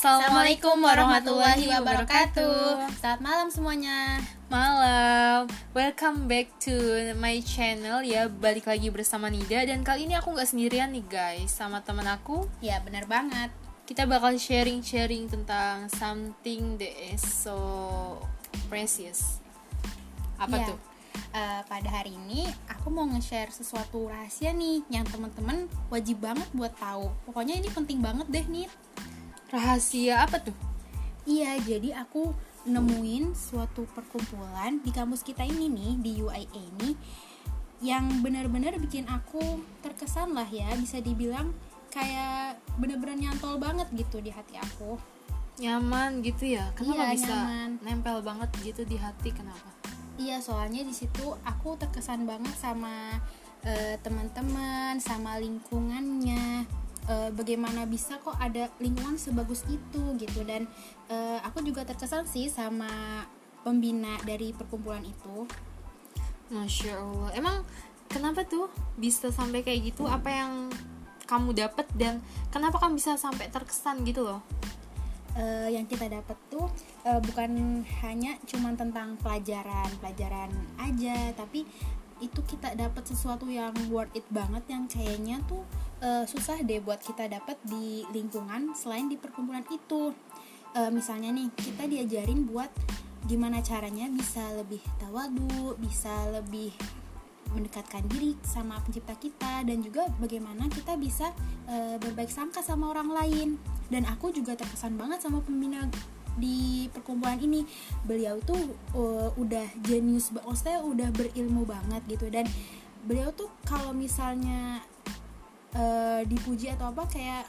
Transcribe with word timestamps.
Assalamualaikum 0.00 0.80
warahmatullahi 0.80 1.68
wabarakatuh. 1.76 2.88
Selamat 3.04 3.20
malam 3.20 3.52
semuanya. 3.52 4.16
Malam, 4.48 5.44
welcome 5.76 6.24
back 6.24 6.48
to 6.56 6.72
my 7.20 7.36
channel 7.44 8.00
ya 8.00 8.24
Balik 8.32 8.64
lagi 8.64 8.88
bersama 8.88 9.28
Nida 9.28 9.60
Dan 9.68 9.84
kali 9.84 10.08
ini 10.08 10.16
aku 10.16 10.32
nggak 10.32 10.48
sendirian 10.48 10.88
nih 10.96 11.04
guys 11.04 11.52
Sama 11.52 11.84
teman 11.84 12.08
aku 12.08 12.48
Ya 12.64 12.80
benar 12.80 13.04
banget. 13.04 13.52
Kita 13.84 14.08
bakal 14.08 14.40
sharing-sharing 14.40 15.28
tentang 15.28 15.92
something 15.92 16.80
that 16.80 16.96
is 17.12 17.20
so 17.20 17.60
precious 18.72 19.36
Apa 20.40 20.64
Ya, 20.64 20.66
tuh? 20.72 20.78
eh, 21.36 21.60
pada 21.68 21.88
hari 21.92 22.16
ini 22.16 22.48
aku 22.72 22.88
mau 22.88 23.04
nge-share 23.04 23.52
sesuatu 23.52 24.08
rahasia 24.08 24.50
nih 24.56 24.80
yang 24.88 25.04
teman-teman 25.04 25.68
wajib 25.92 26.24
banget 26.24 26.48
buat 26.56 26.72
tahu. 26.74 27.12
Pokoknya 27.28 27.60
ini 27.60 27.68
penting 27.68 28.00
banget 28.00 28.26
deh 28.32 28.46
nih. 28.48 28.66
Rahasia 29.50 30.22
apa 30.24 30.38
tuh? 30.38 30.54
Iya, 31.26 31.58
jadi 31.60 31.94
aku 32.00 32.32
nemuin 32.64 33.34
suatu 33.34 33.88
perkumpulan 33.90 34.78
di 34.84 34.92
kampus 34.92 35.24
kita 35.24 35.42
ini 35.42 35.66
nih 35.66 35.92
di 35.98 36.12
UIA 36.22 36.44
ini 36.54 36.94
yang 37.80 38.20
benar-benar 38.20 38.76
bikin 38.76 39.08
aku 39.08 39.64
terkesan 39.80 40.36
lah 40.36 40.44
ya 40.44 40.68
bisa 40.76 41.00
dibilang 41.00 41.48
kayak 41.88 42.60
bener-bener 42.76 43.16
nyantol 43.16 43.56
banget 43.56 43.88
gitu 43.96 44.20
di 44.22 44.30
hati 44.30 44.54
aku. 44.60 45.00
Nyaman 45.60 46.22
gitu 46.24 46.56
ya? 46.56 46.70
Kenapa 46.78 47.10
Iya, 47.10 47.16
bisa 47.16 47.34
nyaman. 47.36 47.70
nempel 47.84 48.16
banget 48.22 48.48
gitu 48.62 48.82
di 48.86 48.96
hati? 48.96 49.34
Kenapa? 49.34 49.68
Iya, 50.20 50.38
soalnya 50.44 50.84
di 50.84 50.92
situ 50.92 51.32
aku 51.42 51.74
terkesan 51.80 52.28
banget 52.28 52.52
sama 52.56 53.18
eh, 53.60 53.96
teman-teman, 54.00 54.96
sama 55.00 55.36
lingkungannya. 55.36 56.64
Eh, 57.08 57.30
bagaimana 57.32 57.88
bisa 57.88 58.20
kok 58.20 58.36
ada 58.36 58.68
lingkungan 58.76 59.16
sebagus 59.16 59.64
itu 59.72 60.02
gitu 60.20 60.44
dan 60.44 60.68
eh, 61.08 61.38
aku 61.40 61.64
juga 61.64 61.82
terkesan 61.88 62.28
sih 62.28 62.52
sama 62.52 63.24
pembina 63.64 64.20
dari 64.22 64.52
perkumpulan 64.52 65.02
itu. 65.02 65.48
Masya 66.50 66.98
Allah 66.98 67.30
Emang 67.38 67.56
kenapa 68.10 68.42
tuh 68.44 68.68
bisa 69.00 69.32
sampai 69.32 69.64
kayak 69.64 69.94
gitu? 69.94 70.04
Apa 70.04 70.28
yang 70.28 70.52
kamu 71.24 71.54
dapat 71.54 71.86
dan 71.94 72.20
kenapa 72.52 72.82
kamu 72.82 72.98
bisa 72.98 73.16
sampai 73.16 73.48
terkesan 73.48 74.04
gitu 74.04 74.26
loh? 74.26 74.44
Eh, 75.38 75.78
yang 75.78 75.86
kita 75.86 76.10
dapat 76.10 76.34
tuh 76.50 76.66
eh, 77.06 77.20
bukan 77.22 77.80
hanya 78.02 78.34
cuman 78.50 78.74
tentang 78.74 79.14
pelajaran 79.22 79.86
pelajaran 80.02 80.50
aja 80.74 81.30
tapi 81.38 81.62
itu 82.20 82.40
kita 82.44 82.74
dapat 82.74 83.06
sesuatu 83.06 83.46
yang 83.46 83.72
worth 83.88 84.10
it 84.12 84.26
banget 84.28 84.66
yang 84.66 84.84
kayaknya 84.90 85.38
tuh 85.46 85.62
eh, 86.00 86.24
susah 86.26 86.60
deh 86.64 86.80
buat 86.80 87.00
kita 87.00 87.28
dapat 87.28 87.60
di 87.64 88.04
lingkungan 88.12 88.72
selain 88.74 89.06
di 89.06 89.16
perkumpulan 89.20 89.64
itu. 89.68 90.12
Eh, 90.76 90.90
misalnya 90.90 91.34
nih 91.34 91.48
kita 91.54 91.86
diajarin 91.86 92.46
buat 92.46 92.70
gimana 93.28 93.60
caranya 93.60 94.08
bisa 94.08 94.40
lebih 94.56 94.80
tawadu 94.96 95.76
bisa 95.76 96.10
lebih 96.32 96.72
mendekatkan 97.50 98.06
diri 98.06 98.38
sama 98.46 98.78
pencipta 98.80 99.12
kita 99.18 99.66
dan 99.66 99.82
juga 99.82 100.06
bagaimana 100.22 100.70
kita 100.70 100.94
bisa 100.94 101.34
eh, 101.66 101.98
berbaik 101.98 102.30
sangka 102.30 102.62
sama 102.62 102.94
orang 102.94 103.10
lain. 103.10 103.48
Dan 103.90 104.06
aku 104.06 104.30
juga 104.30 104.54
terkesan 104.54 104.94
banget 104.94 105.18
sama 105.26 105.42
pembina 105.42 105.82
di 106.38 106.86
perkumpulan 106.94 107.42
ini. 107.42 107.66
Beliau 108.06 108.38
tuh 108.40 108.60
eh, 108.94 109.28
udah 109.34 109.66
jenius 109.82 110.30
maksudnya 110.30 110.80
udah 110.86 111.08
berilmu 111.10 111.66
banget 111.66 112.02
gitu. 112.06 112.30
Dan 112.30 112.46
beliau 113.02 113.34
tuh 113.34 113.50
kalau 113.66 113.90
misalnya 113.90 114.84
eh, 115.74 116.20
dipuji 116.26 116.72
atau 116.72 116.90
apa 116.90 117.06
kayak 117.06 117.44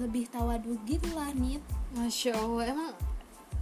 lebih 0.00 0.28
tawadu 0.28 0.76
gitu 0.84 1.08
lah 1.16 1.32
nih 1.32 1.60
Masya 1.96 2.36
Allah 2.36 2.64
Emang 2.72 2.92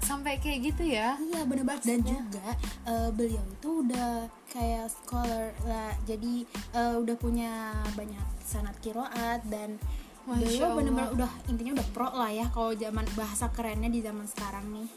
sampai 0.05 0.37
kayak 0.37 0.75
gitu 0.75 0.85
ya? 0.85 1.17
Iya 1.17 1.49
bener 1.49 1.65
banget. 1.65 1.97
Dan 1.97 2.01
juga 2.05 2.49
eh, 2.85 3.09
beliau 3.11 3.45
itu 3.49 3.69
udah 3.89 4.29
kayak 4.53 4.87
scholar 4.93 5.57
lah. 5.65 5.97
Jadi 6.05 6.45
eh, 6.77 6.97
udah 7.01 7.17
punya 7.17 7.73
banyak 7.97 8.27
sanat 8.45 8.77
kiroat 8.85 9.41
dan 9.49 9.81
Masya 10.25 10.41
beliau 10.41 10.69
bener-bener 10.77 11.11
udah 11.21 11.33
intinya 11.53 11.73
udah 11.81 11.89
pro 11.93 12.09
lah 12.13 12.33
ya 12.33 12.47
kalau 12.53 12.73
zaman 12.77 13.05
bahasa 13.17 13.49
kerennya 13.53 13.89
di 13.89 14.01
zaman 14.05 14.29
sekarang 14.29 14.65
nih. 14.73 14.89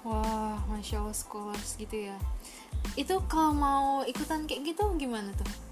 Wah, 0.00 0.56
Masya 0.68 1.04
Allah 1.04 1.16
scholars 1.16 1.76
gitu 1.76 2.08
ya. 2.08 2.16
Itu 2.96 3.20
kalau 3.28 3.52
mau 3.52 4.00
ikutan 4.08 4.48
kayak 4.48 4.72
gitu 4.72 4.84
gimana 4.96 5.28
tuh? 5.36 5.69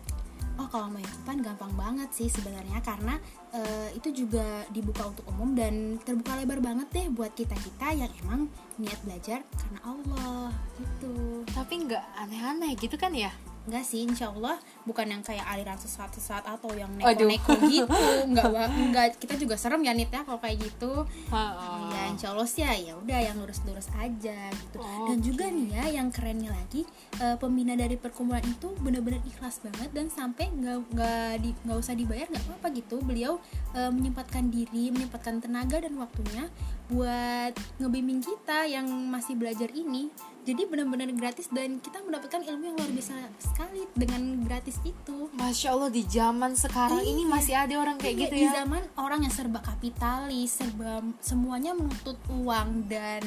Oh 0.59 0.67
kalau 0.67 0.91
mau 0.91 1.01
ikutan 1.01 1.39
gampang 1.39 1.73
banget 1.79 2.11
sih 2.11 2.29
sebenarnya 2.29 2.83
karena 2.83 3.15
eh, 3.55 3.95
itu 3.95 4.11
juga 4.27 4.67
dibuka 4.75 5.07
untuk 5.09 5.25
umum 5.31 5.55
dan 5.55 5.97
terbuka 6.03 6.35
lebar 6.35 6.59
banget 6.59 6.89
deh 6.91 7.07
buat 7.15 7.33
kita 7.33 7.55
kita 7.55 7.95
yang 7.95 8.13
emang 8.27 8.51
niat 8.77 8.99
belajar 9.07 9.41
karena 9.55 9.81
Allah 9.87 10.51
gitu 10.79 11.47
Tapi 11.55 11.75
nggak 11.87 12.05
aneh-aneh 12.27 12.73
gitu 12.79 12.95
kan 12.99 13.15
ya? 13.15 13.31
Enggak 13.69 13.85
sih, 13.85 14.09
insya 14.09 14.33
Allah 14.33 14.57
bukan 14.89 15.05
yang 15.05 15.21
kayak 15.21 15.45
aliran 15.45 15.77
sesat-sesat 15.77 16.41
atau 16.41 16.73
yang 16.73 16.89
neko-neko 16.97 17.53
gitu. 17.69 17.93
Enggak, 18.25 18.49
enggak. 18.73 19.07
Kita 19.21 19.37
juga 19.37 19.61
serem 19.61 19.85
ya 19.85 19.93
Nit 19.93 20.09
ya 20.09 20.25
kalau 20.25 20.41
kayak 20.41 20.57
gitu. 20.57 21.05
Ha-ha. 21.29 21.93
Ya 21.93 22.03
insya 22.09 22.33
Allah 22.33 22.49
sih 22.49 22.65
ya, 22.65 22.73
ya 22.73 22.97
udah 22.97 23.19
yang 23.21 23.37
lurus-lurus 23.37 23.93
aja 24.01 24.49
gitu. 24.49 24.81
Dan 24.81 25.21
Oke. 25.21 25.25
juga 25.29 25.45
nih 25.53 25.69
ya 25.69 25.85
yang 26.01 26.09
kerennya 26.09 26.49
lagi 26.49 26.89
eh, 27.21 27.37
pembina 27.37 27.77
dari 27.77 28.01
perkumpulan 28.01 28.41
itu 28.49 28.73
benar-benar 28.81 29.21
ikhlas 29.29 29.61
banget 29.61 29.93
dan 29.93 30.09
sampai 30.09 30.49
nggak 30.49 30.79
nggak 30.97 31.31
di 31.45 31.51
nggak 31.69 31.77
usah 31.77 31.93
dibayar 31.93 32.25
nggak 32.33 32.45
apa-apa 32.49 32.69
gitu. 32.73 32.97
Beliau 33.05 33.37
eh, 33.77 33.93
menyempatkan 33.93 34.49
diri, 34.49 34.89
menyempatkan 34.89 35.45
tenaga 35.45 35.85
dan 35.85 35.93
waktunya 36.01 36.49
buat 36.89 37.53
ngebimbing 37.77 38.25
kita 38.25 38.65
yang 38.65 38.89
masih 39.09 39.37
belajar 39.37 39.69
ini. 39.73 40.09
Jadi 40.49 40.65
benar-benar 40.65 41.13
gratis 41.13 41.53
dan 41.53 41.77
kita 41.77 42.01
mendapatkan 42.01 42.41
ilmu 42.41 42.73
yang 42.73 42.77
luar 42.81 42.89
biasa 42.89 43.13
sekali 43.37 43.85
dengan 43.93 44.41
gratis 44.49 44.81
itu. 44.81 45.29
Masya 45.37 45.77
Allah 45.77 45.93
di 45.93 46.01
zaman 46.09 46.57
sekarang 46.57 47.05
ini 47.05 47.29
Iya. 47.29 47.33
masih 47.37 47.55
ada 47.61 47.75
orang 47.77 47.97
kayak 48.01 48.17
Iya, 48.17 48.23
gitu 48.25 48.35
di 48.41 48.45
ya 48.49 48.53
zaman 48.65 48.83
orang 48.97 49.29
yang 49.29 49.35
serba 49.37 49.61
kapitalis, 49.61 50.57
serba 50.57 51.05
semuanya 51.21 51.77
menuntut 51.77 52.17
uang 52.33 52.89
dan 52.89 53.21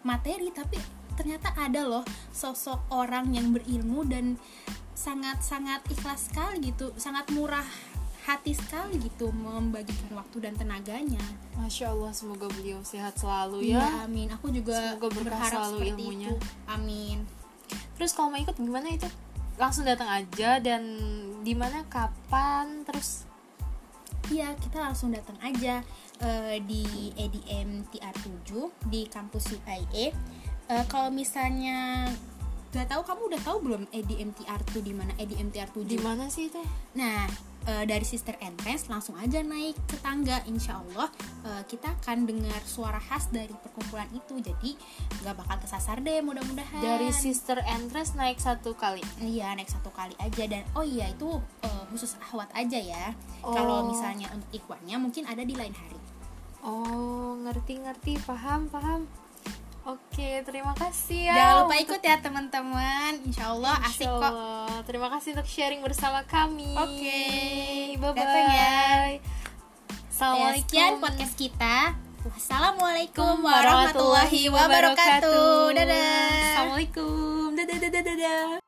materi, 0.00 0.48
tapi 0.48 0.80
ternyata 1.12 1.52
ada 1.52 1.84
loh 1.84 2.04
sosok 2.32 2.88
orang 2.88 3.36
yang 3.36 3.52
berilmu 3.52 4.08
dan 4.08 4.40
sangat-sangat 4.96 5.84
ikhlas 5.92 6.32
sekali 6.32 6.72
gitu, 6.72 6.96
sangat 6.96 7.28
murah 7.36 7.64
hati 8.22 8.54
sekali 8.54 9.02
gitu 9.02 9.34
membagikan 9.34 10.14
waktu 10.14 10.46
dan 10.46 10.54
tenaganya. 10.54 11.22
Masya 11.58 11.90
Allah 11.90 12.14
semoga 12.14 12.46
beliau 12.54 12.78
sehat 12.86 13.18
selalu 13.18 13.74
ya 13.74 13.82
Iya, 13.82 14.06
amin. 14.06 14.28
Aku 14.38 14.54
juga 14.54 14.94
Semoga 14.94 15.08
berharap 15.10 15.50
selalu 15.50 15.78
seperti 15.78 16.02
ilmunya. 16.06 16.28
itu. 16.30 16.36
Amin. 16.70 17.18
Terus 17.98 18.10
kalau 18.14 18.30
mau 18.30 18.38
ikut 18.38 18.54
gimana 18.54 18.88
itu? 18.94 19.08
Langsung 19.58 19.84
datang 19.84 20.06
aja 20.08 20.62
dan 20.62 20.82
di 21.42 21.54
mana 21.58 21.82
kapan 21.90 22.86
terus 22.86 23.26
Iya, 24.30 24.54
kita 24.54 24.78
langsung 24.78 25.10
datang 25.10 25.34
aja 25.42 25.82
eh, 26.22 26.56
di 26.62 27.10
EDM 27.18 27.84
TR7 27.90 28.48
di 28.86 29.04
kampus 29.10 29.50
UIA. 29.58 30.14
Eh, 30.70 30.84
kalau 30.86 31.10
misalnya 31.10 32.06
nggak 32.72 32.86
tahu 32.88 33.02
kamu 33.04 33.22
udah 33.34 33.40
tahu 33.44 33.58
belum 33.66 33.82
EDM 33.92 34.30
TR2 34.32 34.72
di 34.80 34.94
mana 34.94 35.12
EDM 35.18 35.52
TR7? 35.52 35.84
di 35.84 35.98
mana 36.00 36.30
sih 36.32 36.48
itu? 36.48 36.62
Nah, 36.96 37.28
eh, 37.66 37.84
dari 37.86 38.06
Sister 38.06 38.36
Entrance 38.42 38.88
langsung 38.90 39.18
aja 39.18 39.42
naik 39.42 39.76
ke 39.86 39.96
tangga. 40.00 40.42
Insya 40.48 40.80
Allah 40.80 41.08
eh, 41.46 41.62
kita 41.66 41.92
akan 42.00 42.26
dengar 42.26 42.60
suara 42.64 42.98
khas 42.98 43.30
dari 43.30 43.52
perkumpulan 43.52 44.08
itu. 44.14 44.38
Jadi 44.38 44.76
nggak 45.22 45.34
bakal 45.38 45.56
kesasar 45.62 46.00
deh 46.00 46.20
mudah-mudahan. 46.22 46.82
Dari 46.82 47.10
Sister 47.14 47.60
Entrance 47.62 48.14
naik 48.18 48.38
satu 48.38 48.74
kali. 48.74 49.02
Iya 49.22 49.54
naik 49.54 49.70
satu 49.70 49.90
kali 49.94 50.14
aja 50.18 50.44
dan 50.46 50.62
oh 50.74 50.84
iya 50.86 51.10
itu 51.10 51.38
eh, 51.62 51.84
khusus 51.92 52.18
ahwat 52.30 52.50
aja 52.56 52.78
ya. 52.78 53.16
Oh. 53.42 53.54
Kalau 53.54 53.90
misalnya 53.90 54.30
untuk 54.32 54.50
ikhwannya 54.54 54.96
mungkin 54.98 55.24
ada 55.28 55.42
di 55.42 55.54
lain 55.54 55.74
hari. 55.74 55.98
Oh, 56.62 57.34
ngerti-ngerti, 57.42 58.22
paham, 58.22 58.70
paham. 58.70 59.10
Oke, 59.82 60.46
terima 60.46 60.70
kasih 60.78 61.26
ya. 61.26 61.34
Jangan 61.34 61.54
lupa 61.66 61.74
ikut 61.74 62.00
ya 62.00 62.16
teman-teman. 62.22 63.18
Insya 63.26 63.50
Allah 63.50 63.74
asik 63.82 64.06
Insya 64.06 64.14
kok. 64.14 64.30
Allah. 64.30 64.74
Terima 64.86 65.08
kasih 65.10 65.28
untuk 65.34 65.48
sharing 65.50 65.82
bersama 65.82 66.22
kami. 66.22 66.70
Oke. 66.78 67.22
bye 67.98 68.14
bye. 68.14 68.22
Datang. 68.22 68.46
Ya, 68.46 68.74
Assalamualaikum. 70.06 70.62
sekian 70.70 70.92
podcast 71.02 71.34
kita. 71.34 71.76
Wassalamualaikum 72.22 73.42
warahmatullahi 73.42 74.46
wabarakatuh. 74.54 75.74
Dadah. 75.74 76.30
Assalamualaikum. 76.54 77.58
Dadah 77.58 77.76
dadah 77.82 78.02
dadah. 78.06 78.61